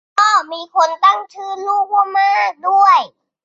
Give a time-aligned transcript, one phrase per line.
[0.19, 2.97] อ้อมีคนตั้งชื่อลูกว่ามากด้วย